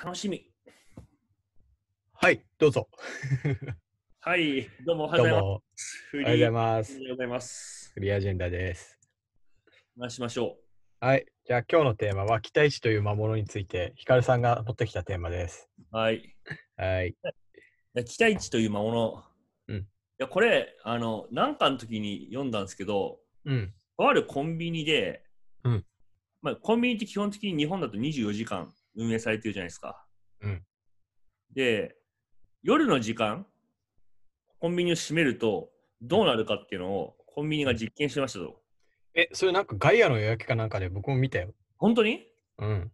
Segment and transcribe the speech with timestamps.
[0.00, 0.48] 楽しみ。
[2.12, 2.88] はい、どうぞ。
[4.20, 5.42] はい、どうもおはようございま
[5.74, 6.14] す。
[6.14, 6.92] おはようございおます。
[6.92, 7.90] はようございます。
[7.94, 8.96] フリーアジェンダです。
[9.96, 10.56] お話ししましょ
[11.00, 15.68] はい、じゃあ今日のテーマは期待値という魔物について、ヒカルさんが持ってきたテーマです。
[15.92, 15.96] う。
[15.96, 16.36] はい。
[16.76, 17.16] はい。
[18.04, 19.24] 期待値という魔物。
[19.66, 19.84] うんい
[20.18, 23.74] や、これ、あの、なんかの時に読んだんですけど、うん。
[23.96, 25.24] とあるコンビニで、
[25.64, 25.84] うん
[26.40, 30.04] まあ、コンビニって基本的に日本だと24時間運営されてるじゃないですか。
[30.42, 30.62] うん
[31.54, 31.96] で、
[32.62, 33.46] 夜の時間、
[34.58, 35.70] コンビニを閉めると
[36.02, 38.60] どうなるかっていうのをコンビニが実験しましたと。
[39.14, 41.54] え、それなんかガイアの予約かなんかで僕も見たよ。
[41.78, 42.26] 本当に？
[42.58, 42.92] うん。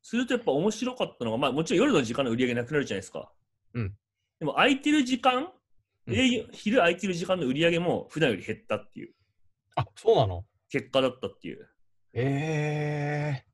[0.00, 3.30] するとやっぱ面白かったのが、まあもちろん夜の時間の売り上げなくなるじゃないですか。
[3.74, 3.94] うん
[4.38, 5.52] でも空いてる時間、
[6.06, 6.14] うん
[6.52, 9.14] 昼空いてる時間の売り上げも普段より減ったっていう
[9.76, 10.44] あ、そうなの？
[10.70, 11.68] 結果だったっていう。
[12.14, 13.44] え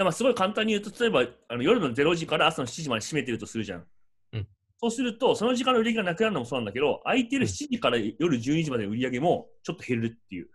[0.00, 3.84] だからすごい簡単に言うと、例えばあの夜の0時から朝の7時まで閉めてるとするじゃん。
[4.32, 4.46] うん
[4.80, 10.48] そうすると、その時間の売り上げがなくなるのもそうなんだけど、空いてるうん7時から夜12時までの売り上げもちょっと減るっていう。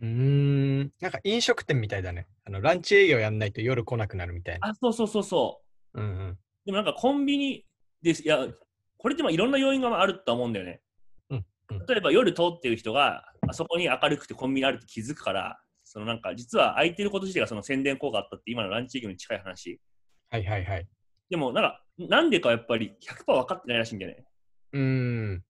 [0.00, 0.04] ー。
[0.04, 0.92] うーん。
[1.00, 2.28] なんか飲食店みたいだね。
[2.44, 4.68] あのランチ営業やんないと夜来なくなるみたいな。
[4.68, 5.62] あ、そうそうそうそ
[5.94, 6.00] う。
[6.00, 6.38] うんうん。
[6.64, 7.64] でもなんかコンビニ
[8.02, 8.22] です。
[8.22, 8.46] いや、
[8.98, 10.80] これってまあいろんな要因があると思うんだよね。
[11.30, 15.58] うんうん例えば夜通ってる人があそこに明るくてコンビニあるって気づくから、
[15.92, 19.78] そのなんか実は空いてること自体がその宣伝効果あったって今のランチ営業に近い話。
[20.30, 20.88] はいはいはい。
[21.28, 22.94] でもなんか、なんでかやっぱり
[23.26, 24.24] 100%分かってないらしいんだよね。
[24.72, 25.44] うーん。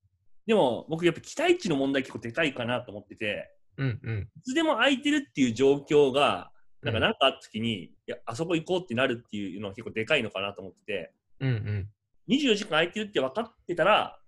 [0.44, 4.28] でも僕やっぱ期待値の問題結構でかいかなと思ってて、うんうん。
[4.36, 6.50] いつでも空いてるっていう状況が、
[6.82, 11.88] なんかうんなんかあった時に、いや、あそこ行こうってなるっていうのは結構でかいのかなと思ってて、うんうん。
[12.28, 14.18] 24時間空いてるって分かってたら、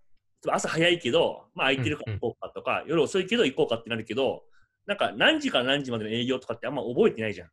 [0.49, 4.45] 朝早いけど、まあ空いてるから行こうかとか、夜遅いけど行こうかってなるけど、
[4.87, 7.49] なんか何時から何時までの営業とかってあんま覚えてないじゃん。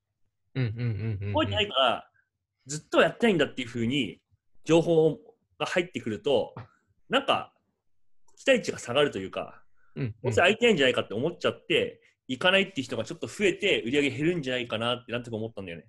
[0.53, 2.09] 覚えてないから、
[2.65, 4.19] ずっとやってないんだっていうふうに
[4.65, 5.17] 情報
[5.57, 6.53] が入ってくると、
[7.09, 7.53] なんか
[8.35, 9.63] 期待値が下がるというか、
[9.95, 15.85] うんうんもう空いてないんじゃないかって思っちゃって、行かないっていう人がちょっと増えて、売り上げ減るんじゃないかなってなんとか思ったんだよね。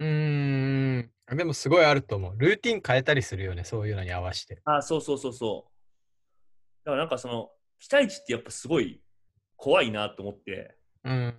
[0.00, 1.36] うーん。
[1.36, 2.34] でもすごいあると思う。
[2.36, 4.60] ルーティン変えたりするよね、そういうのに合わせて。
[4.64, 6.84] あそうそうそうそう。
[6.84, 9.00] だからなんかその、期待値ってやっぱすごい
[9.56, 11.34] 怖いなと思って、うん。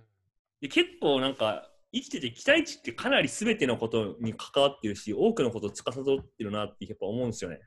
[0.60, 7.60] で結構なんか、生きてて期待値ってかなり全てのことに関わってるし、多くのことを司ってるなってやっぱ思うんですよね。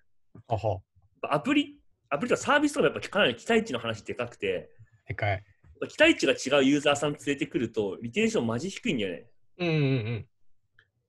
[1.24, 1.80] アプリ、
[2.10, 4.70] アプリとかサービスとかもやっぱかなり期待値の話でかくて、
[5.08, 5.44] でかい。
[5.88, 9.26] 期待値が違うユーザーさん連れてくると、リテンションマジ低いんだよね。
[9.60, 10.26] うんうんうん。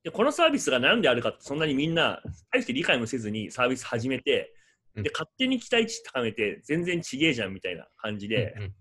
[0.03, 2.21] でこのサービスが何であるかってそんなにみんな
[2.51, 4.53] 大して理解もせずにサービス始めて、
[4.95, 8.73] うんで勝手に期待値高めて全然ちげえじゃんみたいな感じでうんうん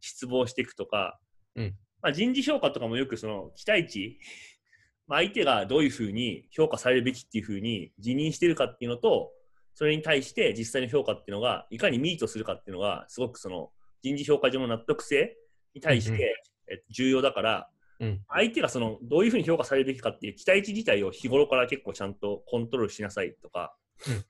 [0.00, 1.18] 失望していくとか、
[1.58, 1.76] うん。
[2.00, 4.18] まあ、人事評価とかもよくその期待値、
[5.06, 9.32] まあ、相手がどういうふうに評価されるべきっていうふうに辞任してるかっていうのと
[9.74, 15.34] それに対して実際の評価っていうのがいかにミートするかっていうのがすごくその人事評価上の納得性
[15.74, 17.70] に対して、え重要だから
[18.00, 18.20] うん。
[18.28, 23.74] 相手がそのどういうふうに評価されるべきかっていう期待値自体を日頃から結構ちゃんとコントロールしなさいとか、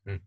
[0.07, 0.23] うんうん。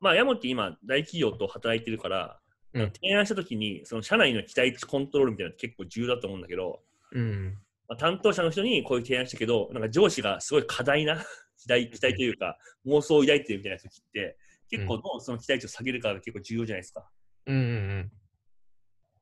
[0.00, 2.40] まあ、ヤモって今、大企業と働いてるから、
[2.74, 6.80] うん提案したときに、その社内の期待値コントロールみたいなのって結構重要だと思うんだけど、
[7.12, 11.16] うんまあ、担当者の人にこういう提案したけど、なんか上司がすごい過大な
[11.58, 12.56] 期待期待というか、
[12.86, 14.36] 妄想を抱いてるみたいな時って、
[14.70, 17.10] 結構どうその期待値を下げるかが結構重要じゃないですか。
[17.46, 18.12] うんうん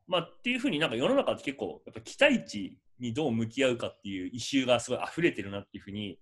[0.07, 6.19] まあ、っていうふうになんか世の中って結構、やっぱ期待値にどう向き合うかっていうイシューがすごい溢れてるなっていうふうに、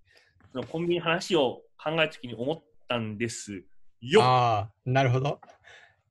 [0.53, 3.65] そのコンビニの話を考えたときに思ったんです
[4.00, 4.22] よ。
[4.22, 5.41] ああ、なるほど。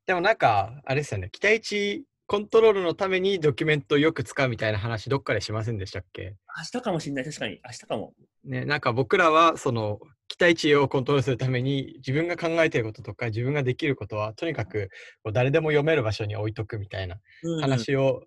[0.08, 6.36] でもなんか、あれですよね、期待値コントロールのためにドキュメントをよく使うみたいな話、どっかでしませんでしたっけ？
[6.58, 7.60] 明日かもしれない、確かに。
[7.64, 8.14] 明日かも。
[8.46, 14.90] ね、なんか僕らはその期待値をコントロールするために自分が考えていることとか自分ができることはとにかく
[15.34, 17.62] 誰でも読める場所に置いとくみたいなうん。
[17.62, 18.24] 話を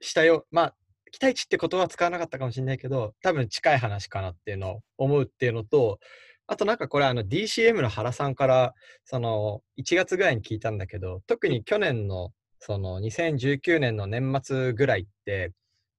[0.00, 0.74] したよ、まあ
[1.10, 5.98] 期待値って言葉は使わなかったかもしれないけど多分近い話かなっていうのを思うっていうのと
[6.46, 8.74] あとなんかこれあの DCM の原さんから
[9.04, 15.52] その1月ぐらいに聞いたんだけど特に去年のその2019年の年末ぐらいって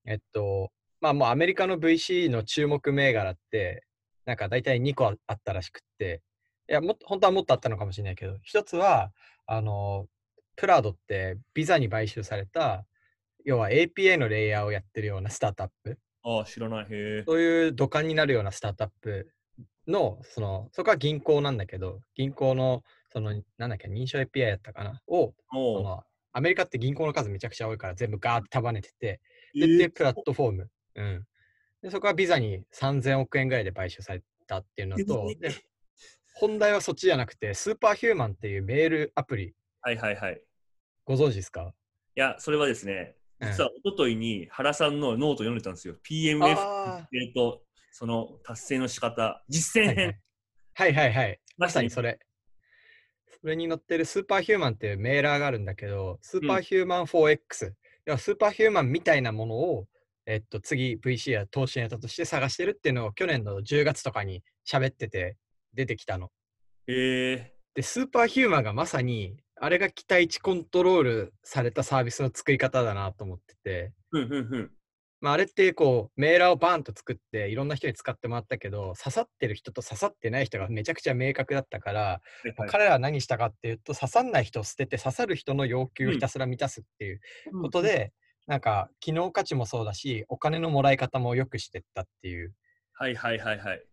[0.06, 0.72] えっと
[1.02, 3.84] まあもうアメリカの VC の注目銘柄って
[4.25, 6.22] なんか大体2個あったらしくって
[6.69, 9.12] いやもっと本当はもっとあったのかもしれないけど一つは
[9.48, 10.06] あの
[10.56, 12.86] プラドってビザに買収された
[13.46, 16.86] 要は APA のレイヤーをやってるようなスタートアップああ、知らない。
[16.86, 17.24] へえ。
[17.28, 19.31] そういう土管になるようなスタートアップ
[19.88, 25.02] のそのそこは銀行なんだけど銀行のそのなんだっけ認証 API やったかな？
[25.07, 26.04] をそもの
[26.34, 29.22] アメリカって銀行の数めちゃくちゃ多いから全部ガーって束ねてて
[29.56, 30.69] う、で、えーでプラットフォーム。
[30.96, 31.25] うん。
[31.81, 35.50] で、そこはビザに3000億円ぐらいで買収されったっていうのと、で
[36.34, 40.34] 本題はそっちじゃなくて、 Superhuman っていうメールアプリ、はいはいはい。
[40.34, 40.38] い
[41.06, 41.74] ご存知ですか？
[42.16, 45.96] や、それはですね、うん実は一昨日に原さんのノート読んでたんですよ。
[46.10, 47.62] PMF あえっと、
[47.97, 50.09] その達成の仕方、実践編。
[50.09, 50.13] ー
[50.74, 51.39] はいはいはいはいはい。
[51.57, 52.19] まさにそそれ。
[53.39, 57.72] それに載ってる Superhuman っていうメーラーがあるんだけど、 Superhuman for X。
[58.06, 59.88] 要はスーパーヒューマンみたいなものを、
[60.25, 65.38] えっと、次 VC や投資ネタとして探してるっていうのを去年の10月とかに喋ってて
[65.74, 66.31] 出てきたの。
[66.89, 74.71] えで、スーパーヒューマンがまさに、あれが期待値コントロールされたサービスの作り方だなと思ってて、ー、ふんふんふん。
[75.22, 87.22] まあ、あれってこうメーラーをバーンと作っていろんな人に使ってもらったけど刺さってる人と刺さってない人がめちゃくちゃ明確だったから、はいはい彼らは何したかっていうと刺さんない人を捨てて刺さる人の要求をひたすら満たすっていう
[87.62, 88.12] ことで、
[88.48, 92.54] なんか機能価値もそうだしお金のもらい方も良くしてったっていう
[92.94, 93.84] はいはいはいはい。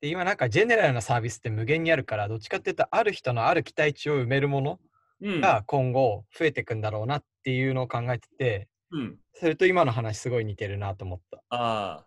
[0.00, 4.78] で今なんかジェネラルなサービスって無限にあるからどっちかっていうとある人のある期待値を埋めるもの
[5.20, 5.40] うん。
[5.40, 9.18] が今後増えていくんだろうなっていうのを考えててうん。
[9.34, 11.42] それと今の話すごい似てるなと思った。
[11.50, 12.06] あ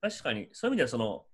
[0.00, 1.26] あ、確かに、そういう意味では、その、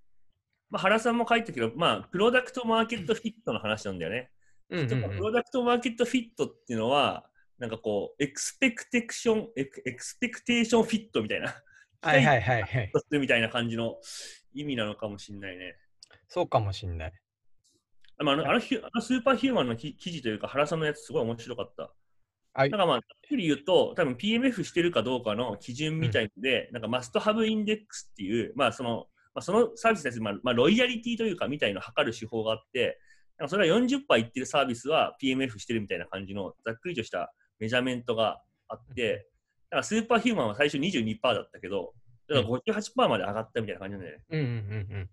[0.69, 4.31] まあ、原さんも書いたけど、まあ、プロダクトマーケットフィットの話なんだよね。
[4.69, 7.25] うんうんでも product market fit っていうのは、
[7.59, 11.55] なんかこう、エクスペクテクション、エク expectation fit みたいな、
[12.03, 12.93] はいはいはいはい。
[13.13, 14.01] みたいな感じの
[14.55, 15.77] 意味なのかもしれないね。
[16.29, 17.13] そうかもしんない。
[18.19, 21.93] あまああのあのあの Superhuman の記記事というか、原さんのやつ、すごい面白かった。
[22.53, 32.99] はいなんかまあ、はっきり言うと、多分 PMF してるかどうかの基準みたいので、なんか must have index っていう、まあその、まあ、そのサービスに対する、まあ、まあ、ロイヤリティというか、みたいのを測る手法があって、
[33.39, 39.29] なんかそれは40%いってるサービスは PMF してるみたいな感じの、ざっくりとしたメジャーメントがあって、
[39.71, 41.95] だからスーパーヒューマンは最初22%だったけど、
[42.29, 44.25] だから58%まで上がったみたいな感じなんだよね。
[44.31, 45.11] うんうんうんうん。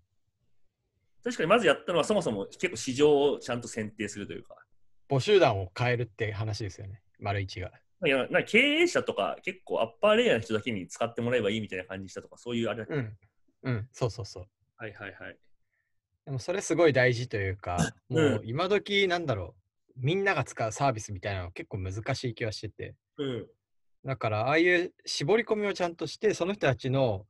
[1.24, 4.56] 確かにまずやったのはそもそも結構市場をちゃんと選定するというか、
[5.08, 7.00] 募集団を変えるって話ですよね。
[7.18, 7.70] 丸一が。
[8.06, 13.16] いやな経営者とか結構アッパーレイヤーの人だけに使ってもらえばいいみたいな感じにしたとか、そういうあれだっけ、うん。
[13.62, 14.46] うん、そうそうそう。
[14.76, 15.36] はいはいはい。
[16.26, 19.62] でもそれすごい大事というか、もうう今時なんだろう。
[20.00, 22.94] みんなが使うサービスみたいなの結構難しい気はしてて。
[23.16, 23.46] うん。
[24.04, 27.26] だからああいう絞り込みをちゃんとして、その人たちの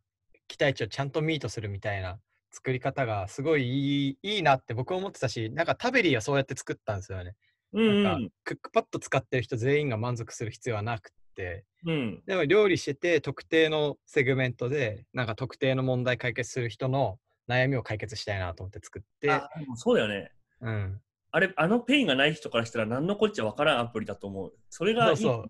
[0.49, 2.19] 期待値をちゃんとミートするみたいな
[2.51, 7.37] 作り方がすごいいいいいなって僕は思ってたし、なんかタベリーはそうやって作ったんですよね。
[7.73, 12.23] うん、なんかクックパッド使ってる人全員が満足する必要はなくって、うん。
[12.27, 17.19] でも料理してて特定のセグメントでなんか特定の問題解決する人の
[17.49, 19.31] 悩みを解決したいなと思って作って、
[19.77, 20.31] そうだよね。
[20.61, 21.01] うん、
[21.31, 24.53] あれ、あの pain がない人からしたら何のこっちゃわからんアプリだと思う。
[24.71, 25.17] それがいい、ね。
[25.17, 25.49] そうそう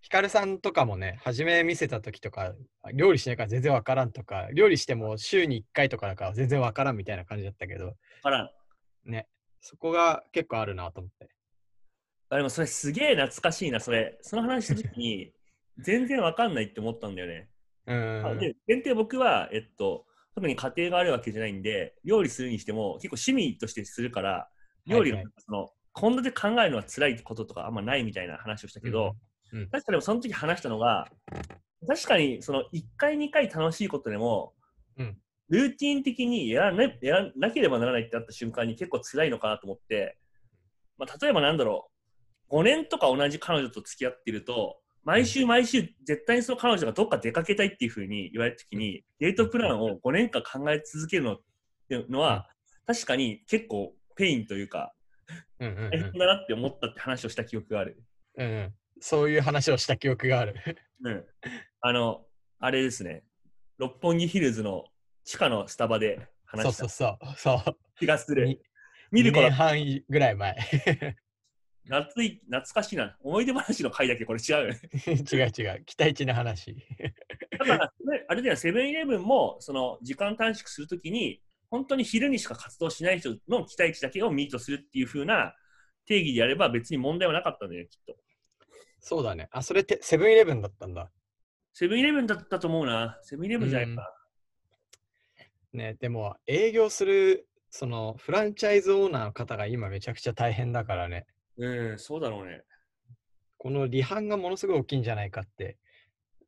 [0.00, 2.54] ヒカルさんとかもね、初め見せた時とか、
[2.94, 8.50] 料理しないから全然わからんとか、料理しても週に1回とかだから全然わからんみたいな感じだったけど、わからん。
[9.04, 9.28] ね、
[9.60, 11.28] そこが結構あるなと思って。
[12.30, 14.18] あでもそれすげえ懐かしいな、それ。
[14.22, 15.32] その話した時に、
[15.78, 17.48] 全然わかんないって思ったんだよね。
[17.86, 24.48] うんあで、前提僕は、えっと、特に家庭があるわけじゃないんで、料理するにしても結構趣味としてするから、
[24.86, 29.16] 料理の、はいはい考えるのは辛いこととかあんまないみたいな話をしたけど、
[29.52, 31.10] うんうん確かにその時話したのが、
[31.84, 34.54] 確かにその1回2回楽しいことでも、
[34.96, 35.18] うん
[35.50, 40.16] ルーティン的にやら,、ね、やらなければならないってなった瞬間に結構辛いのかなと思って、
[40.96, 41.90] まあ、例えばなんだろ
[42.50, 51.40] う、5年とか同じ彼女と付き合ってると、毎週毎週絶対にその彼女がどっか出かけたいっていうふうに言われた時に、デートプランを5年間考え続けるのっ
[51.88, 52.48] ていうのは、
[52.86, 54.92] 確かに結構 pain というか、
[55.58, 58.02] うんうんうん大変だなって思ったって話をした記憶がある。
[58.36, 60.54] うんうんそういう話をした記憶がある。
[61.02, 61.24] うん。
[61.80, 62.26] あの、
[62.58, 63.24] あれですね。
[63.78, 64.84] 六本木ヒルズの
[65.30, 67.62] 地下のスタバでそう話したそうそう。
[67.64, 67.76] そう。
[68.00, 68.58] 気がするに。
[69.12, 70.56] 見る2年頃、半ぐらい前。
[71.86, 73.16] 夏い懐かしいな。
[73.20, 74.80] 思い出話の回だけこれ違うよね。
[75.32, 75.84] 違う違う。
[75.84, 76.74] 期待値の話。
[77.52, 85.54] だから、ねあれだよ、セブンイレブンも、その、時間短縮するときに、本当に昼にしか活動しない人の期待値だけをミートするっていう風な
[86.06, 88.16] 定義でやれば別に問題はなかったんだよね、きっと。
[88.98, 89.48] そうだね。
[89.52, 91.12] あ、それってセブンイレブンだったんだ。
[91.72, 93.20] セブンイレブンだったと思うな。
[93.22, 94.19] セブンイレブンじゃないか
[95.72, 101.26] ね、でも営業する、そのフランチャイズオーナーの方が今めちゃくちゃ大変だからね。
[101.56, 101.68] な。
[101.68, 102.62] うん、そうだろうね。
[103.58, 105.76] この離反がものすごい大きいんじゃないかって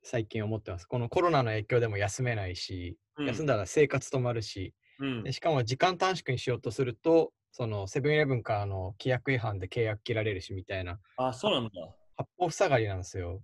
[0.02, 0.86] 最近思ってます。
[0.86, 5.32] このコロナの影響でも休めないし、うん休んだら生活止まるし、うんで。
[5.32, 11.70] しかも時間短縮にしようとすると、そのセブンイレブンからの規約違反で契約切られるしみたいな、あ、そうなんだ。
[12.16, 13.42] 八方塞がりなんですよ。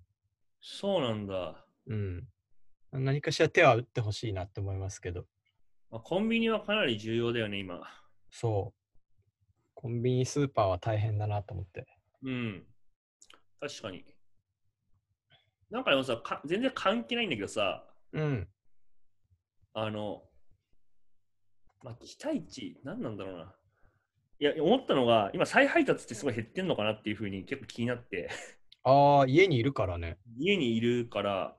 [0.61, 1.65] そうなんだ。
[1.87, 2.25] うん。
[2.93, 5.27] 何かしら手は打ってほしいなって思いますけど。
[5.91, 7.81] まあ、コンビニはかなり重要だよね、今。
[8.31, 8.79] そう。
[9.75, 11.87] コンビニ、スーパーは大変だなと思って。
[12.23, 12.67] うん。
[13.61, 14.05] 確かに。
[15.71, 18.49] なんかでもさ、か全然関係ないんだけどさ、うん。
[19.73, 20.23] あの、
[21.83, 23.55] まあ、期待値、何なんだろうな。
[24.41, 28.31] いや、思ったのが、今、再配達ってすごい減ってんのかなっていうふうに結構気になって、
[28.83, 30.19] ああ、家にいるからね。
[30.39, 31.57] 家にいるから、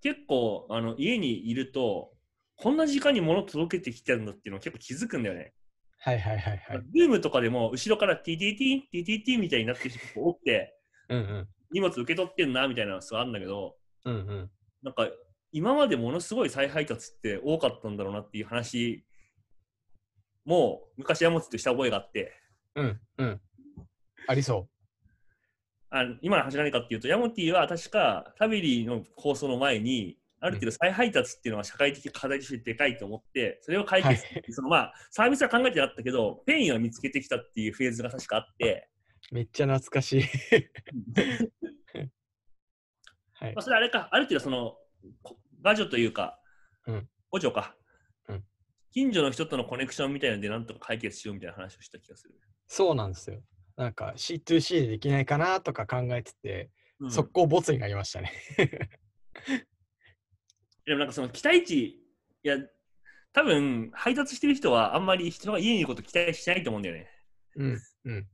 [0.00, 2.13] 結構、あの家にいると、
[2.56, 5.52] こんな時間に物届けてきてるんだっていうのを結構気づくんだよね。
[5.98, 6.82] はいはいはいはい。
[6.92, 10.76] ルームとかでも、後ろからティティティン、ティティティンみたいになってる人結構多くて、
[11.08, 11.48] うんうん。
[11.72, 14.50] 荷物受け取ってんなみたいなのがあるんだけど、うんうん。
[14.82, 15.08] なんか
[15.50, 19.04] 今までものすごい再配達って多かったんだろうなっていう話
[20.44, 22.32] も昔山本とした覚えがあって、
[22.74, 23.40] うんうん。
[24.26, 24.68] ありそ
[25.90, 38.90] あ今の話何かっていうと、ヤモティは確かタビリーの構想の前に、ある程度再配達っていうのは社会的課題としてでかいと思って、それを解決するっていうそのまあサービスは考えてなかったけど、 pain は見つけてきたっていうフェーズが確かあって、
[39.32, 39.34] う。
[39.34, 40.22] めっちゃ懐かしい。
[43.32, 43.62] はいまあ、。
[43.62, 44.76] それあれか、ある程度その、
[45.22, 46.38] こガジョというか、
[46.86, 47.74] うん補助か、
[48.28, 48.44] うん
[48.92, 52.34] 近所の人とのコネクションみたいなのでなんとか解決しようみたいな話をした気がする。
[52.66, 53.42] そうなんですよ。
[53.76, 56.70] なんか C2C でできないかなとか考えてて、
[57.00, 58.32] うん速攻ボツになりましたね。
[60.86, 61.98] でもなんかその期待値、い
[62.42, 62.56] や、
[63.32, 67.08] 多分配達してる人はあんまり人が家にいること期待しないと思うんだよね。
[67.56, 68.26] うんうん。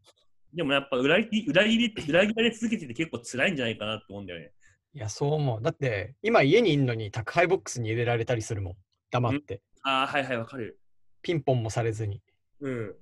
[0.53, 4.53] でもやっぱ裏切り裏切り裏切られ続けてて結構辛いんじゃないかなと思うんだよね。
[4.93, 5.63] いや、そう思う。
[5.63, 8.77] だって、今家にいるのに宅配ボックスに入れられたりするもん。
[9.11, 9.63] 黙って。
[9.83, 10.81] ああ、はいはい、わかる。
[11.23, 12.21] ピンポンもされずに。
[12.61, 12.95] うん。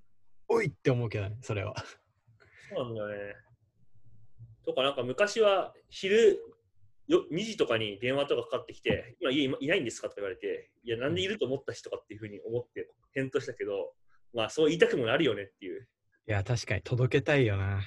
[0.48, 1.74] おいって思うけどね、それは。
[2.74, 3.34] そうなんだよね。
[4.66, 6.38] とかなんか昔は昼
[7.08, 13.92] よ2時とかに電話とかかかってきて、今家いないんですかとか言われて、いや、なんでいると思った人かっていうふうに思って返答したけど、
[14.34, 15.88] まあそう言いたくもなるよねっていう。
[16.28, 17.80] いや、確かに届けたいよな。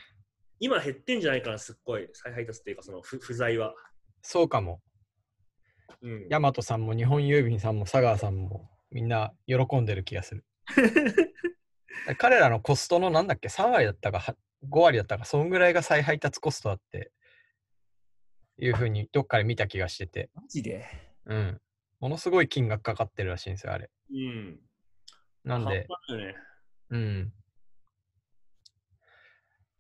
[0.60, 2.10] 今減ってんじゃないかな、すっごい。
[2.14, 3.76] 再配達っていうか、その不不在は。
[4.24, 4.82] そうかも。
[6.02, 6.28] うん。
[6.30, 10.46] ヤマトさんも日本郵便さんも佐川さんもみんな喜んでる気がする。
[12.18, 14.36] 彼らのコストのなんだっけ ?3 割だったかは
[14.68, 17.12] 5割だったか、そんぐらいが再配達コストだって
[18.62, 20.86] いうふうにどっかで見た気がしてて、マジで？
[21.26, 21.62] うん。
[22.00, 23.90] ものすごい金額かかってるらしいんですよ、あれ。
[24.12, 24.60] うん。
[25.44, 26.36] なんで、ね。
[26.92, 27.34] うん。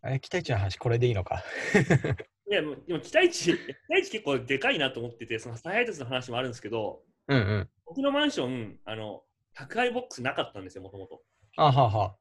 [0.01, 1.43] あれ、期待値の話、これでいいのか。
[2.49, 7.69] いや、もうでも期待値、期待値結構でかいなと思ってて、その再配達の話もあるんですけど、うんうん。
[7.85, 9.23] 僕のマンション、あの、
[9.53, 11.23] 宅配ボックスなかったんですよ、もともと。
[11.55, 12.17] あはは。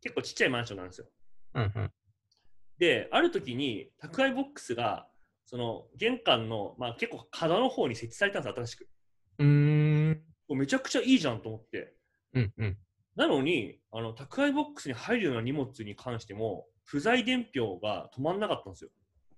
[0.00, 1.06] 結構ちっちゃいマンションなんですよ。
[1.54, 1.92] うんうん。
[2.78, 5.08] で、ある時に宅配ボックスが、
[5.52, 8.88] その玄関の、まあ、結構角の方に設置されたんです、新しく。
[9.38, 10.22] うーん。
[10.48, 11.92] めちゃくちゃいいじゃんと思って。
[12.32, 12.78] うんうん。
[13.16, 18.90] なのに、あの宅配ボックスに入るような荷物に関しても、不在伝票が止まんなかったんですよ。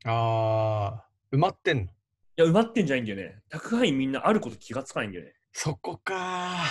[0.04, 1.82] あー、埋まってんの？
[1.82, 1.88] い
[2.36, 3.42] や、埋まってんじゃないんだよね。
[3.48, 5.32] 宅配員みんなあること気がつかないんだよね。
[5.50, 6.64] そこか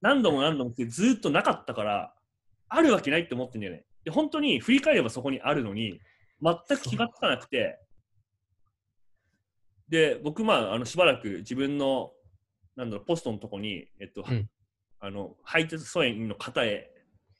[0.00, 2.12] 何度も何度もってずっとなかったから、
[2.68, 3.84] あるわけないって思ってんだよね。
[4.04, 6.00] で、本当に振り返ればそこにあるのに、
[6.42, 7.78] 全く気がつかなくて、
[9.88, 12.12] で、僕、まあ、あのしばらく自分の、
[12.76, 14.48] なんだろう、ポストのとこに、えっと、うん
[14.98, 16.90] あの、配達疎遠の方へ、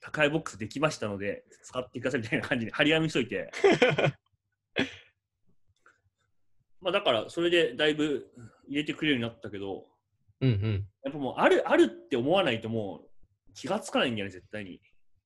[0.00, 3.50] 宅配ボックスできましたので、使ってくださいみたいな感じで張り紙しといて、
[6.80, 8.30] まあ、だから、それでだいぶ
[8.68, 9.88] 入れてくれるようになったけど、
[10.40, 10.88] うんうん。
[11.02, 13.06] やっぱもうある、あるって思わないとも
[13.48, 14.80] う気がつかないんだよね、絶対に。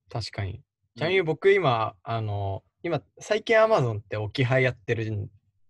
[0.09, 0.63] 確かに。
[0.95, 5.29] ちなみに僕今、あの、今、最近 Amazon って置き配やってるん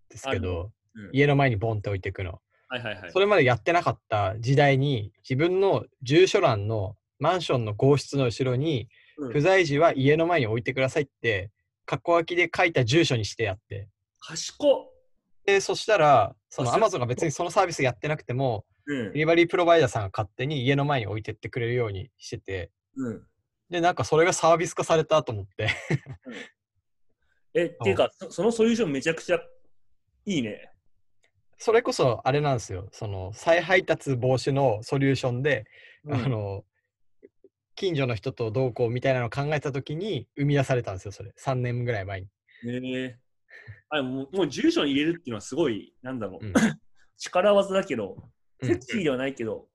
[0.10, 0.74] ですけど、うん
[1.12, 2.40] 家の前にボンって置いていくの。
[2.68, 3.12] はいはいはい。
[3.12, 8.92] それまでやってなかった時代に、自分の住所欄のマンションの号室の後ろに、うん
[9.32, 11.52] 不在時は家の前に置いてくださいって、
[11.86, 13.88] 括弧書きで書いた住所にしてやって。
[14.20, 14.92] 賢っ。
[15.46, 23.24] でで、そしたら、そのあそう Amazon が別にそのサービスやってなくても、うんデリバリープロバイダーさんが勝手に家の前に置いてってくれるようにしてて、うん。
[23.70, 25.70] で、なんかそれがサービス化されたと思って。
[27.54, 29.40] え、 っていうか、そそのソリューションめちゃくちゃ
[30.26, 30.71] いいね。
[31.64, 32.88] それこそあれなんですよ。
[32.92, 35.66] その再配達防止のソリューションで、
[36.06, 36.66] うんあの、
[37.76, 41.32] 近所の人とどうこうみたいなのを考えたときに生み出されたんですよ、それ。
[41.38, 42.28] 3年ぐらい前に。
[42.64, 43.20] ねえ
[43.90, 46.54] あれもうもう住所に入れるっていうのはすごい、なんだろう、うん
[47.18, 48.18] 力技だけど、
[48.64, 49.70] うんセクシーではないけど、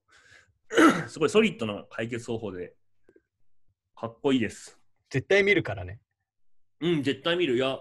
[1.07, 2.75] すごいソリッドな解決方法で、
[3.95, 4.77] かっこいいです。
[5.09, 6.01] 絶対見るからね。
[6.81, 7.55] うん、絶対見る。
[7.55, 7.79] いや、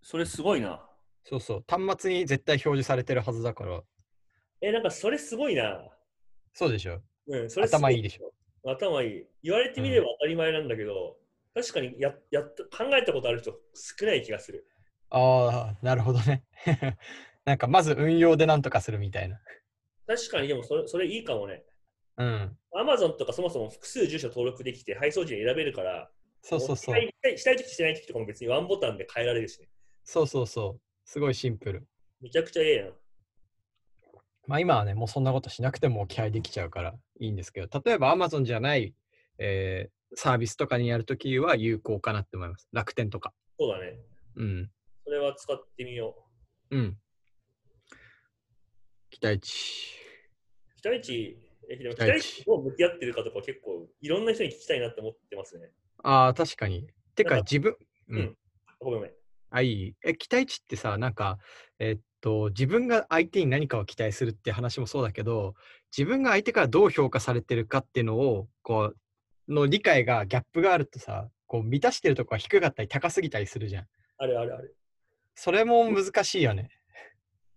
[0.00, 0.88] それすごいな。
[1.24, 1.64] そうそう。
[1.68, 3.82] 端末に絶対表示されてるはずだから。
[4.60, 5.80] え、なんかそれすごいな。
[6.52, 7.00] そうでしょ。
[7.28, 8.32] うん、それ頭いいでしょ。
[8.64, 9.24] 頭いい。
[9.42, 11.16] 言われてみれば当たり前なんだけど、
[11.54, 14.66] 確かにややっ考えたことある人少ない気がする。
[15.10, 16.44] ああ、なるほどね。
[17.44, 19.40] なんかまず運用でなんとかするみたいな。
[20.06, 21.64] 確かにでもそれそれいいかもね。
[22.16, 22.58] うん。
[22.74, 26.10] アマゾンとかそもそも複数住所登録できて配送時に選べるから、
[26.40, 26.96] そうそうそう。
[26.96, 29.68] したいしたい時してない時とかも別にワンボタンで変えられるしね。
[30.04, 30.91] そうそうそう。
[31.12, 31.86] すごいシンプル。
[32.22, 32.92] めちゃくちゃええやん。
[34.46, 38.94] まあ今はね、もうそんなことしなくても置き配できちゃうからいいんですけど、例えば Amazon じゃない、
[39.36, 42.68] えーサービスとかにやるときは有効かなって思います。
[42.70, 43.32] 楽天とか。
[43.58, 43.98] そうだね。
[44.36, 44.70] うん。
[45.04, 46.14] それは使ってみよ
[46.70, 46.98] うん。
[49.10, 49.96] 期待値。
[50.76, 50.80] う。
[50.82, 51.38] 期待値、
[51.70, 55.70] えでも期期待値どう向き合ってるかとか結構いろんな人に聞きたいなって思ってますね。
[56.02, 56.86] ああ、確かに。
[57.14, 57.76] てか自分、う
[58.08, 58.36] うんん。
[58.80, 59.21] ごめんごめん。
[59.52, 59.94] あ、いい。
[60.02, 61.38] え、期待値ってさ、なんか、
[61.78, 65.54] えっと、自分が相手に何かを期待するって話もそうだけど、
[65.96, 68.94] 自分が相手からどう評価されてるかっていうのを、こ
[69.48, 73.86] う、の理解が、ギャップがあるとさ、こう、満たしてるとこが低かったり高すぎたりするじゃん。
[74.16, 74.74] あるあるある。
[75.34, 76.70] それも難しいよね。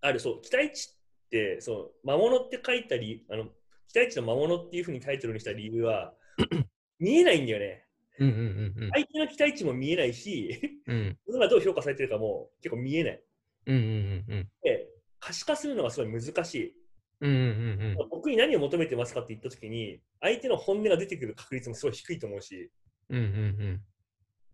[0.02, 0.42] ある、そう。
[0.42, 0.90] 期待値
[1.26, 3.46] って、そう、魔物って書いたり、あの、
[3.88, 6.12] 期待値の魔物っていうふうにタイトルにした理由は、
[7.00, 7.85] 見えないんだよね。
[8.18, 10.96] うんうんうん相手の期待値も見えないし、うん。
[10.96, 13.22] うん自分がどう評価されてるかも結構見えない。
[13.66, 14.48] うんうんうんうん。
[14.62, 14.88] で、
[15.20, 16.74] 可視化するのがすごい難しい。
[17.20, 18.08] うんうんうんうん。
[18.10, 22.70] 僕に何を求めてますかって言ったときに、相手の本音が出てくる確率もすごい低いと思うし、
[23.08, 23.80] うんうん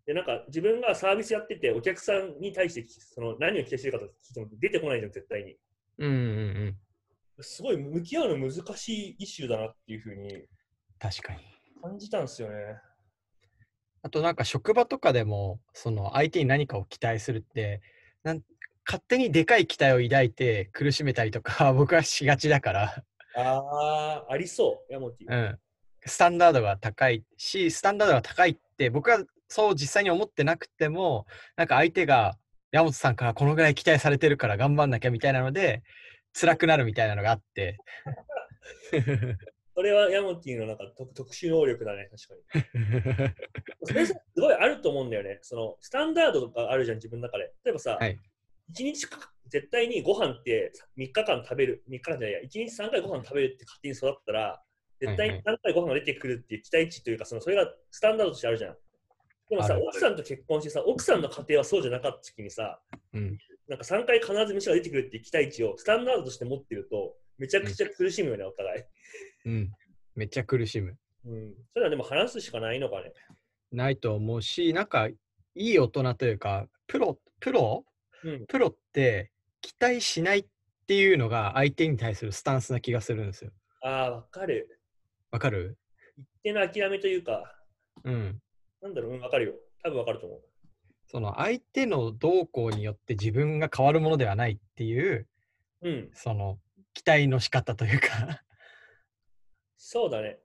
[0.04, 5.56] でなんか自分がサービスやってて、お客さんに対してその何を期待してるかと聞いても出てこないじゃん、絶対に。
[5.98, 6.10] うん。
[6.10, 6.76] うんうん
[7.36, 7.44] うん。
[7.44, 10.44] すごい向き合うの難しいイシューだなっていうふうに
[10.98, 11.40] 確かに。
[11.82, 12.54] 感じたんですよね。
[14.02, 17.80] あとなんか職場とかでも、その相手に何かを期待するって、
[18.24, 18.42] なん
[18.84, 23.04] 勝手にでかい期待を抱いて苦しめたりとか 僕はしがちだから、
[23.36, 25.32] ああ、ありそう、ヤモティ。
[25.32, 25.58] うん、
[26.04, 32.36] スタンダードが高いし、スタンダードが高いって僕はそう実際に思ってなくても、なんか相手が
[32.72, 35.82] 山本さんからこのぐらい期待されてるから頑張んなきゃみたいなので、
[36.32, 37.78] 辛くなるみたいなのがあって。
[39.74, 43.34] それはヤモティのなんか特特殊能力だね、確かに。
[43.84, 45.38] それすごいあると思うんだよね。
[45.42, 47.52] そのスタンダードとかあるじゃん、自分の中で。
[47.64, 48.18] 例えばさ、はい
[48.72, 54.62] 一日か絶対にご飯って3日間食べる、3日間じゃないや、1日3回ご飯食べるって勝手に育ったら、
[54.98, 58.76] 絶対に3回ご飯が出てくるっていう期待値というか、そのそれがスタンダードとしてあるじゃん。
[59.50, 62.80] でもさ、奥さんと結婚してさ、奥さんの家庭はそうじゃなかった時にさ、
[63.12, 68.82] うん、なんか3回必ず飯が出てくるっていう期待値をスタンダードとして持ってると、めちゃくちゃ苦しむよね、お互い。
[69.44, 69.72] うん、
[70.14, 70.96] めっちゃ苦しむ。
[71.26, 71.54] うん。
[71.72, 73.12] それはでも話すしかないのかね。
[73.70, 75.16] ないと思うし、なんかい
[75.54, 77.84] い大人というか、プロ、プロ？
[78.24, 78.46] うん。
[78.46, 80.46] プロって期待しないっ
[80.86, 83.50] ていうのが相手に対するスタンスな気がするんですよ。
[83.82, 84.80] ああ、わかる。
[85.30, 85.78] わかる？
[86.16, 87.54] 一定の諦めというか、
[88.04, 88.40] うん。
[88.82, 89.52] なんだろう、うん、わかるよ。
[89.82, 90.40] 多分わかると思う。
[91.06, 95.26] その相手の動向によって自分が変わるものではないっていう、
[95.82, 96.10] うん。
[96.14, 96.58] その
[96.94, 98.42] 期待の仕方というか
[99.92, 100.38] そうだね。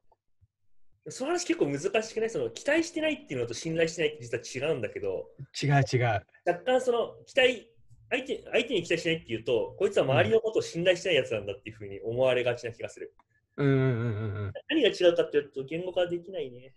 [1.07, 2.29] その話結構難しくない？
[2.29, 5.29] その期待してないっていうのと信頼してないって実は違うんだけど、
[5.63, 6.21] 違う違う。
[6.45, 7.71] 若干その期待、
[8.09, 13.13] 相手相手に期待しないっていうと、こいつは周りのことを信頼してないやつなんだっていうふうに思われがちな気がする。
[13.55, 14.53] うんうんうんうんうん。
[14.67, 16.73] 何が違うかっていうと、言語化できないね。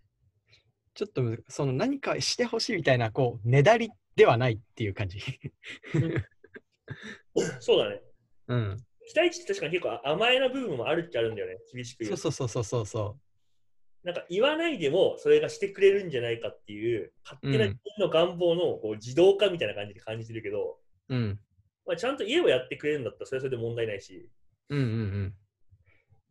[0.95, 5.19] ちょっとその何かしてほしいみたいな、こう、ねだりではないっていう感じ。
[7.59, 8.01] そうだね。
[8.47, 8.77] うん。
[9.11, 11.59] 期待値って確かに結構甘えな部分もあるっちゃあるんだよね。
[11.73, 12.17] 厳しく言そう。
[12.17, 13.17] そうそうそうそうそ
[14.05, 21.17] なんか言わないでもそれがしてくれるんじゃないかっていう勝手なうん自分の願望のこう自動化みたいな感じで感じてるけど、う。
[21.17, 21.41] うん。
[21.87, 24.29] まあ、ちゃんと言えばやってくれるんだったらそれはそれで問題ないし。
[24.69, 25.35] うんうんうん。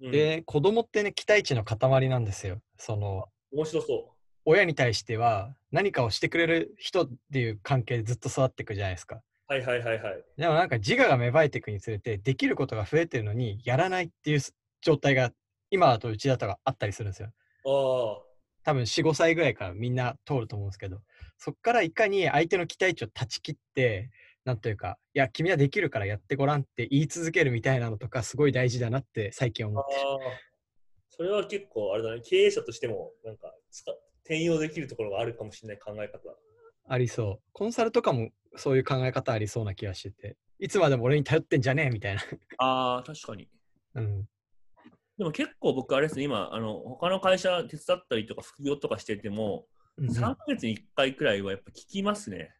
[0.05, 2.61] うん、で、子供ってね、期待値の塊なんですよ。
[2.77, 4.15] その、面白そ
[4.45, 9.21] 親に対しては何かをしてくれる人っていう関係でずっと育っていくじゃないですか。
[9.49, 9.53] う。
[9.53, 10.23] はいはいはいはい。
[10.37, 14.39] でもなんか自我が芽生えていくにつれて、できることが増えてるのに、やらないっていう
[14.81, 15.31] 状態が、
[15.71, 17.29] 今だとうちだとがあったりするんですよ。
[17.65, 18.29] あ
[18.63, 21.01] 多分4、5歳ぐらいからみんな通ると思うんですけど、
[21.37, 24.11] そこからいかに相手の期待値を断ち切って、
[24.45, 30.01] なんというか、いや、君はできるからやってごらんって言い続けるみたいなのとか、すごい大事だなって最近思あ、あってる。
[30.01, 30.49] あ。
[31.09, 33.91] それは結構あれだね、経営者としてもなんか使
[34.23, 36.19] 転用できるところがあるかもしれない考え方。
[36.89, 37.49] ありそう。
[37.53, 42.21] コンサルとかもそういう考え方ありそうな気がしてて、いつまでも俺に頼ってんじゃねえみたいな。
[42.57, 43.47] ああ、確かに。
[43.95, 44.23] うん。
[45.17, 49.65] でも結構僕あれですね、今、あの他の会社手伝ったりとか副業とかしてても、
[49.97, 52.51] うん3ヶ月に1回くらいはやっぱ聞きますね。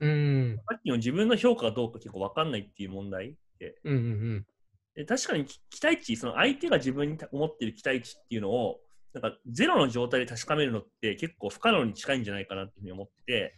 [0.00, 0.56] うん。
[0.68, 4.46] さっきの自分の評価がどうか結構分かんないっていう問題でうんうん
[4.96, 8.80] で確かにき期待値、その相手が自分に思ってる期待値っていうのを
[9.12, 13.54] なんかゼロの状態で確かめるのって結構不可能に近いんじゃないかなっていうふうに思ってて、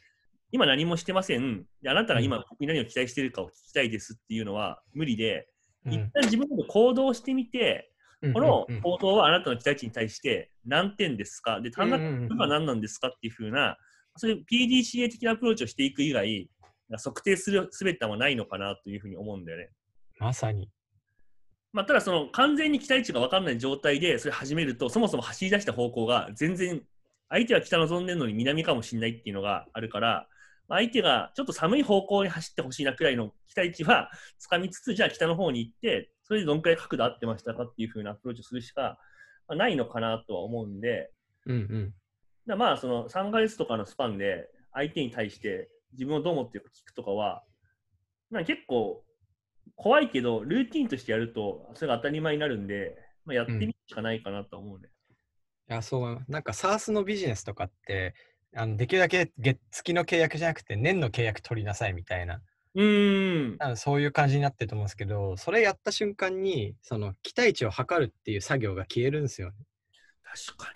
[0.52, 1.64] 今何もしてません。
[1.82, 5.48] であなたが今僕に何を期待しているかを聞きたいですっていうのは無理で、
[5.86, 11.60] うん一旦自分で行動してみて、うんこの行動はあなたの期待値に対して何点ですか？
[11.60, 13.76] で、単なうんうんうんるは何なんですかっていうふうな、
[14.16, 16.48] そういう PDCA 的なアプローチをしていく以外、
[17.02, 19.70] 測定するすべてはないのかなというふうに思うんだよね。
[20.20, 20.70] まさに。
[21.72, 26.82] まあ、ただ、その完全に期待値が分かんない状態でそれ始めると、そもそも走り出した方向が全然、
[27.28, 30.28] 相手は北望んでるのに南かもしれないっていうのがあるから、まあ
[30.74, 38.98] 相手がちょっと寒い方向に走ってほしいなくらいの期待値はつかみつつ、じゃあ北の方に行って、それでどんくらい角度合ってましたかっていう風なアプローチをするしか、
[39.48, 41.10] まあないのかなとは思うんで、
[41.46, 41.92] うん
[42.46, 42.58] うん。
[42.58, 47.42] まあその3ヶ月とかのスパンで相手に対して自分をどう思ってるか聞くとかは、
[48.30, 49.04] まあ、結構
[49.76, 54.88] 怖いけど、ルーティンとしてやると、それが当たり前になるんで、まあ、やってみるしかないかなとは思うね。
[55.68, 56.24] いや、そう。
[56.28, 58.14] なんか SARS のビジネスとかって、
[58.54, 62.42] あのできるだけ月月の契約じゃなくて年の契約取りなさいみたいな、
[62.74, 63.76] うーん。
[63.76, 69.54] そういう感じになってると思うんですけど、それやった瞬間に、その期待値を測るっていう作業が消えるんですよね。
[70.22, 70.72] 確か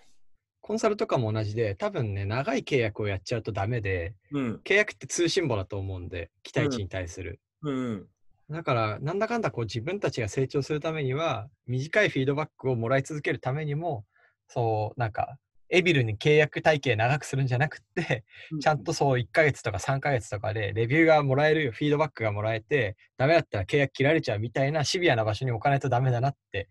[0.61, 4.41] コンサルとかも同じで、多分ね、長い契約をやっちゃうとダメで、に。
[4.41, 4.61] うん。
[4.65, 7.41] 契約って通信簿だと思うんで、期待値に対する。
[7.63, 8.07] うん。
[8.51, 14.05] だから、なんだかんだこう自分たちが成長するためには、短いフィードバックをもらい続けるためにも、
[14.49, 18.25] そう、なんか、エビルに契約体系長くするんじゃなくって、
[18.61, 26.69] ちゃんとそう1ヶ月とか3ヶ月とかでレビューがもらえる、フィードバックがもらえて、ダメだったら契約切られちゃうみたいなシビアな場所に置かないとダメだなって、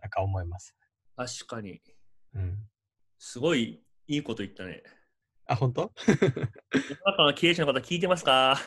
[0.00, 0.74] なんか思います。
[1.16, 1.80] 確かに。
[2.34, 2.58] うん。
[3.18, 4.82] すごいいいこと言ったね。
[5.46, 5.92] あ、本当？
[6.06, 8.58] 世の中の経営者の方聞いてますか？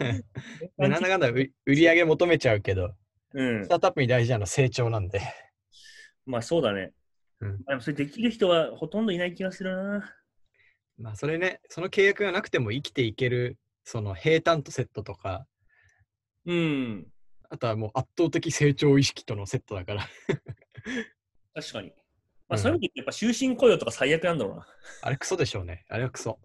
[0.00, 0.22] ね、
[0.88, 2.94] なんだかんだ売売り上げ求めちゃうけど、
[3.32, 3.76] うんスタ。
[3.76, 5.20] ートアップに大事なの成長なんで。
[6.26, 6.92] まあそうだね。
[7.40, 10.14] うんでもそれできる人はほとんどいない気がするな。
[10.98, 15.46] まあそれね、その契約がなくても生きていける、その平坦とセットとか、
[16.46, 17.06] うん。
[17.50, 20.08] あとはもう圧倒的成長意識とのセットだから。
[21.54, 21.92] 確かに。
[22.48, 24.66] まあうんそういう意味でやっぱ終身雇用とか最悪なんだろうな。
[25.02, 25.84] あれクソでしょうね。
[25.88, 26.38] あれはクソ。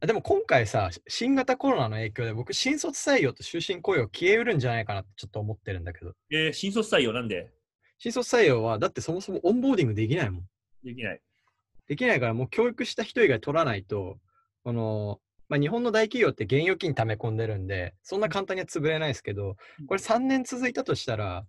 [0.00, 6.12] あでも今回さ、新型コロナの影響で僕、新卒採用と終身雇用消えうるんじゃないかなってちょっと思ってるんだけど。
[6.30, 7.52] えー、新卒採用なんで？
[8.04, 10.44] 新卒採用は、だってそもそも onboarding できないもん。
[10.84, 11.20] できない。
[11.88, 14.18] できないから、もう教育した人以外取らないと、
[14.62, 19.56] この、まあ、日本の大企業って現預金溜め込んでるんで、そんな簡単には潰れないですけど、
[19.88, 21.46] これ3年続いたとしたら、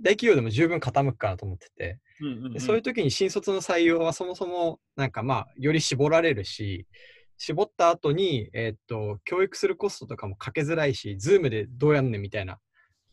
[0.00, 2.52] 大企業でも十分傾くかなと思ってて、うんうんうん。
[2.54, 6.86] でそういう時に新卒の採用はそもそもなんかまあより絞られるし
[7.36, 12.58] 絞った後にえーっと教育するコストとかもかけづらいし Zoom でどうやんねんみたいな。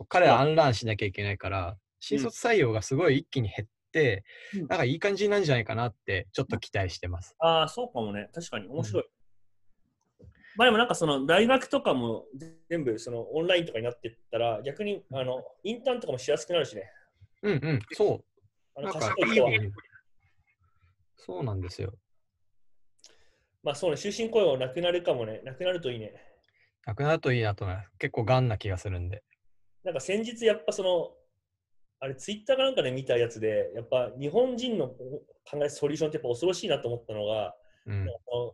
[0.08, 7.36] 彼らアンランしなきゃいけないから新卒採用がすごい一気に減って、うんなんかいい感じなんじゃないかなってちょっと期待してます。
[7.40, 8.30] ああ、そうかもね。
[8.34, 9.04] 確かに面白い。
[10.56, 12.26] まあでもなんかその大学とかも
[12.70, 16.92] 全部そのオンラインとかになってったら逆にあのインターンとかもしやすくなるしね。
[17.42, 18.22] うんうん、そ
[18.76, 18.84] あう。
[18.84, 19.52] なの賢い人は。
[21.18, 21.94] そうなんですよ。
[23.64, 25.42] まあそうね、終身雇用なくなるかもね。
[25.44, 26.14] なくなるといいね。
[26.86, 27.92] なくなるといいなと思います。
[27.98, 29.24] 結構ガンな気がするんで。
[29.84, 31.12] なんか先日やっぱその、
[32.02, 34.98] あれツイッターかなんかで見たやつで、やっぱ日本人の考
[35.56, 38.08] えるソリューションってやっぱ恐ろしいなと思ったのが、うん。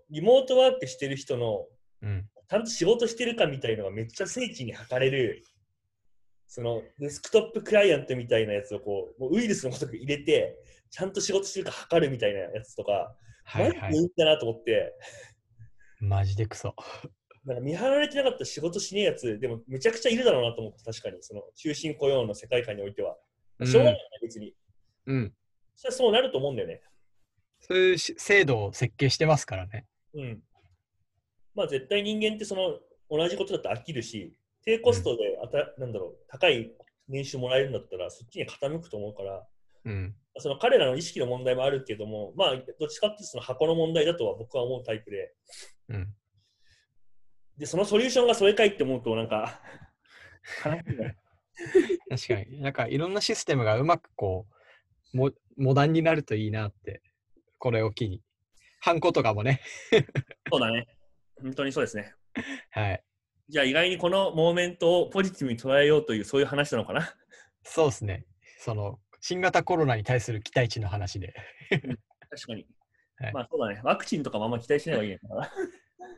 [0.10, 1.67] リモートワークしてる人の
[2.01, 2.27] うん。
[2.47, 5.43] ちゃんと仕事してるかみたいのがめっちゃ精緻に測れる、
[6.47, 10.58] そのデスクトップクライアントみたいなやつをこう、もうウイルスのごとく入れて、
[10.91, 13.81] ちゃんと仕事してるか測るみたいなやつとか、はいはい。
[13.81, 14.93] マジでいいんだなと思って、
[15.99, 16.75] マジでクソ。
[17.45, 23.17] なんか見張られてなかったら仕事しねえやつ、でもめちゃくちゃいるだろうなと思って、確かに、その終身雇用の世界観においては。
[23.59, 24.53] うんしょうがないね、別に。
[25.07, 25.33] うん。
[25.75, 26.81] そそうなると思うんだよね。
[27.59, 29.85] そういうし制度を設計してますからね。
[30.13, 30.43] うん。
[31.53, 36.71] まあ絶対人間ってその同じことだと飽きるし、低コストであた、なんだろう、高い
[37.07, 39.47] 年収もらえるんだったら、そっちに傾くと思うから、
[39.85, 40.15] うん。
[40.37, 45.33] その彼らの意識の問題もあるけども、まあ、どっちかっていうとその箱の問題だとは僕は思うタイプで、
[45.89, 46.13] うん。
[47.57, 49.61] で、そのソリューションがそれかいって思うと、なんか、
[50.65, 51.15] 悲しいね。
[52.09, 52.61] 確かに。
[52.61, 54.47] なんかいろんなシステムがうまくこ
[55.13, 57.01] う、モモダンになるといいなって、
[57.57, 58.21] これを機に。
[58.81, 59.61] ハンコとかもね。
[60.51, 60.87] そうだね。
[61.41, 62.13] 本当にそうですね。
[62.71, 63.03] はい。
[63.47, 67.15] じゃあ意外にこのモーメントをポジティブに捉えようというそういう話なのかな？
[67.63, 68.25] そうですね。
[68.59, 71.33] その、新型コロナに対する期待値の話で。
[72.29, 72.67] 確かに。
[73.17, 73.81] はいまあそうだね。
[73.83, 75.51] ワクチンとかもあんま期待しない方がいいのかな。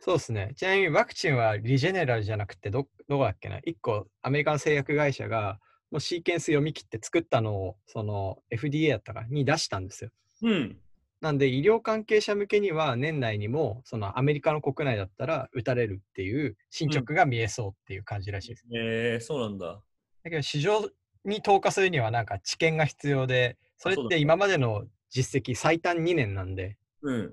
[0.00, 0.52] そうですね。
[0.56, 5.58] ちなみにワクチンはリジェネラルじゃなくてど、どこだっけな ?1 個アメリカの製薬会社が
[5.90, 10.10] もうシーケンス読み切って作ったのを、その FDA やったかに出したんですよ。
[10.42, 10.78] うん。
[11.20, 18.64] なんで医療関係者向けには年内にもそのアメリカの国内だったら打たれるっていう進捗が見えそうっていう感じらしいです。
[18.72, 19.80] えー、そうなんだ。
[20.22, 20.88] だけど市場
[21.24, 27.30] に投下するにはなんか知見が必要で、それって今までの実績最短2年なんで、うん。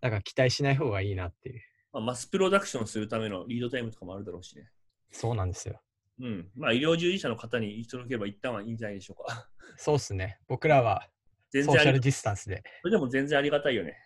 [0.00, 1.62] だから期待しない方がいいなっていう。
[1.92, 4.70] まあ、マスプロダクションするためのリードタイムとかもあるだろうしね。
[5.10, 5.80] そうなんですよ。
[6.20, 6.50] うん。
[6.56, 9.48] まあ、医療従事者の方に言い届ければ一旦はいいんじゃないでしょうか。
[9.76, 10.38] そうっすね。
[10.48, 11.08] 僕らは
[11.52, 12.62] ソーシャルディスタンスで。
[12.80, 13.96] それでも全然ありがたいよね。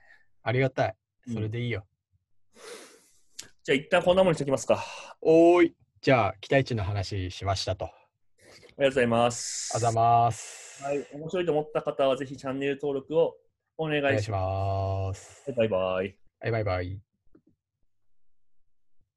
[0.43, 0.97] ありがたい。
[1.29, 1.85] うんそれでいいよ。
[3.65, 4.77] じゃあ一旦こんなものにしておきますか。
[4.77, 5.77] あおーい。
[6.01, 7.87] じゃあ、期待値の話しましたと。
[7.87, 9.79] ありがとうございます。
[9.81, 10.85] ざます。
[10.85, 11.05] はい。
[11.13, 13.37] 面白いと思った方はぜひチャンネル登録を
[13.77, 15.43] お願いします。
[15.57, 16.17] バイバイ。
[16.41, 17.01] はい、バイバイ。